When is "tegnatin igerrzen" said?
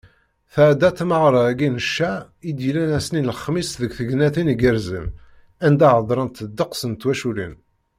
3.97-5.07